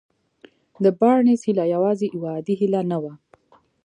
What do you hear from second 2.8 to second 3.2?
نه وه.